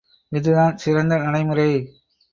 இதுதான் 0.31 0.77
சிறந்த 0.77 1.17
நடைமுறை. 1.17 1.69